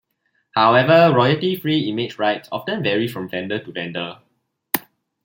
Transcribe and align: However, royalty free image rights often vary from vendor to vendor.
However, 0.55 1.13
royalty 1.15 1.55
free 1.55 1.81
image 1.87 2.17
rights 2.17 2.49
often 2.51 2.81
vary 2.81 3.07
from 3.07 3.29
vendor 3.29 3.59
to 3.59 3.71
vendor. 3.71 4.17